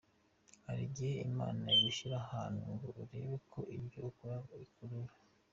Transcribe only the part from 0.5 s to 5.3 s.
Hari igihe Imana igushyira ahantu ngo irebe ko ibyo ukora bikurimo.